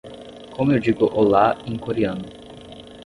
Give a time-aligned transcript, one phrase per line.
[0.55, 2.25] Como eu digo olá em coreano?